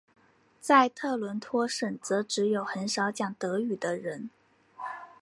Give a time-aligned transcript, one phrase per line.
[0.59, 4.31] 在特伦托省则只有很少讲德语的人。